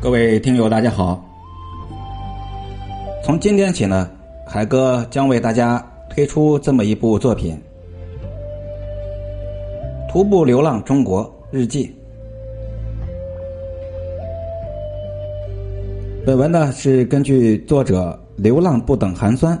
[0.00, 1.20] 各位听友，大家好。
[3.24, 4.08] 从今天起呢，
[4.46, 7.60] 海哥将为大家推出这么一部作品
[10.12, 11.86] 《徒步流浪中国日记》。
[16.24, 19.60] 本文呢是根据作者“流浪不等寒酸”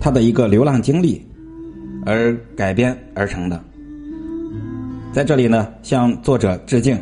[0.00, 1.24] 他的一个流浪经历
[2.04, 3.62] 而改编而成的。
[5.12, 6.98] 在这里呢，向作者致敬。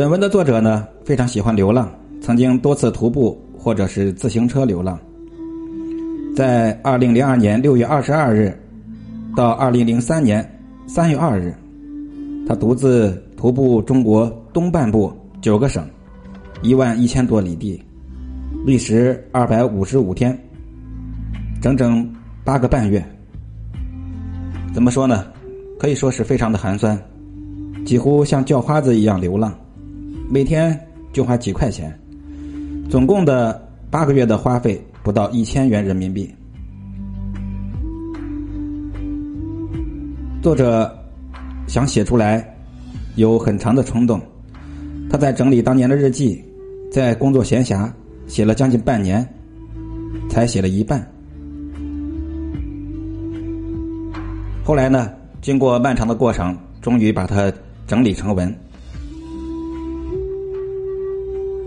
[0.00, 1.86] 本文的作者呢，非常喜欢流浪，
[2.22, 4.98] 曾经多次徒步或者是自行车流浪。
[6.34, 8.58] 在二零零二年六月二十二日
[9.36, 11.54] 到二零零三年三月二日，
[12.48, 15.86] 他独自徒步中国东半部九个省，
[16.62, 17.78] 一万一千多里地，
[18.64, 20.34] 历时二百五十五天，
[21.60, 22.10] 整整
[22.42, 23.04] 八个半月。
[24.72, 25.26] 怎么说呢？
[25.78, 26.98] 可以说是非常的寒酸，
[27.84, 29.54] 几乎像叫花子一样流浪。
[30.32, 30.78] 每天
[31.12, 31.92] 就花几块钱，
[32.88, 36.32] 总共的八个月的花费不到一千元人民币。
[40.40, 40.96] 作者
[41.66, 42.48] 想写出来，
[43.16, 44.20] 有很长的冲动。
[45.10, 46.40] 他在整理当年的日记，
[46.92, 47.90] 在工作闲暇
[48.28, 49.28] 写了将近半年，
[50.28, 51.04] 才写了一半。
[54.62, 55.10] 后来呢，
[55.42, 57.52] 经过漫长的过程，终于把它
[57.84, 58.56] 整理成文。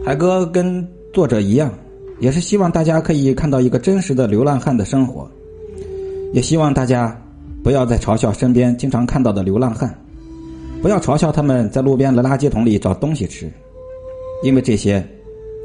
[0.06, 1.74] 海哥跟作者一样，
[2.20, 5.32] 也是希望大家可以看到一个真实的流浪汉的生活，
[6.34, 7.18] 也希望大家
[7.64, 9.98] 不要再嘲笑身边经常看到的流浪汉，
[10.82, 13.50] 不要嘲笑他们在路边的垃圾桶里找东西吃，
[14.44, 15.02] 因为这些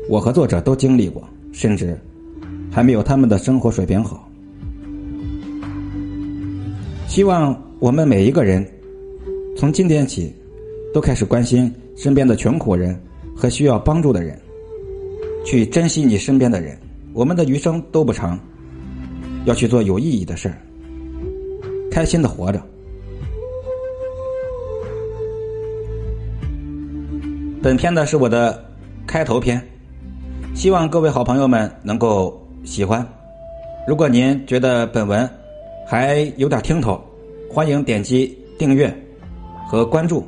[0.08, 1.98] 我和作者都经历过，甚至
[2.70, 4.30] 还没有他们的生活水平好。
[7.08, 8.64] 希望我们每一个人
[9.56, 10.32] 从今天起
[10.94, 12.96] 都开始关心身边的穷苦人。
[13.38, 14.36] 和需要帮助的人，
[15.46, 16.76] 去珍惜你身边的人。
[17.14, 18.36] 我们的余生都不长，
[19.44, 20.58] 要去做有意义的事儿，
[21.88, 22.60] 开心的活着。
[27.62, 28.64] 本片呢是我的
[29.06, 29.62] 开头片，
[30.54, 33.06] 希望各位好朋友们能够喜欢。
[33.86, 35.28] 如果您觉得本文
[35.86, 37.00] 还有点听头，
[37.48, 38.92] 欢迎点击订阅
[39.68, 40.26] 和关注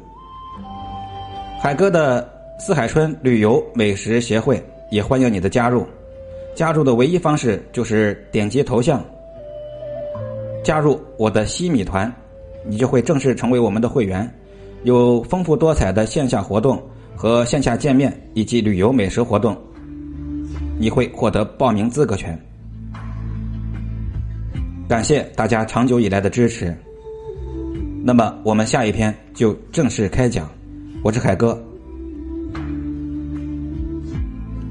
[1.60, 2.40] 海哥的。
[2.62, 5.87] 四海春旅游美食协会也欢迎你的加入，
[6.54, 9.03] 加入的唯一方式就是点击头像，
[10.62, 12.12] 加入我的西米团，
[12.66, 14.31] 你就会正式成为我们的会员，
[14.82, 16.78] 有丰富多彩的线下活动
[17.16, 19.56] 和线下见面以及旅游美食活动，
[20.78, 22.38] 你会获得报名资格权。
[24.87, 26.76] 感谢大家长久以来的支持，
[28.04, 30.47] 那么我们下一篇就正式开讲，
[31.03, 31.59] 我是海哥。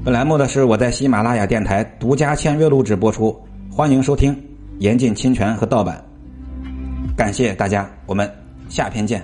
[0.02, 3.38] 本栏目呢是我在喜马拉雅电台独家签约录制播出，
[3.70, 4.34] 欢迎收听，
[4.78, 6.02] 严禁侵权和盗版。
[7.14, 8.28] 感谢大家，我们
[8.70, 9.22] 下篇见。